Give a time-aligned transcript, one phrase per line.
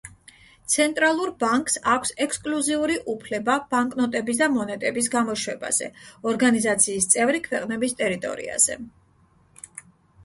[0.75, 5.91] ცენტრალურ ბანკს აქვს ექსკლუზიური უფლება ბანკნოტების და მონეტების გამოშვებაზე
[6.33, 8.81] ორგანიზაციის წევრი ქვეყნების ტერიტორიაზე.